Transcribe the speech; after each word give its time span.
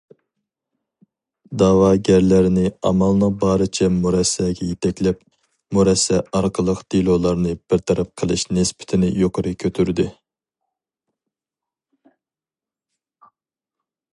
دەۋاگەرلەرنى 1.61 2.63
ئامالنىڭ 2.89 3.35
بارىچە 3.43 3.89
مۇرەسسەگە 3.97 4.69
يېتەكلەپ، 4.69 5.19
مۇرەسسە 5.79 6.23
ئارقىلىق 6.39 6.81
دېلولارنى 6.95 7.53
بىر 7.67 7.85
تەرەپ 7.91 8.11
قىلىش 8.23 8.47
نىسبىتىنى 8.59 9.11
يۇقىرى 9.25 9.53
كۆتۈردى. 9.65 10.07